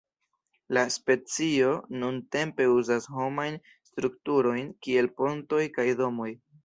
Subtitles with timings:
[0.75, 1.67] La specio
[2.03, 3.59] nuntempe uzas homajn
[3.91, 6.33] strukturojn kiel pontoj kaj domoj.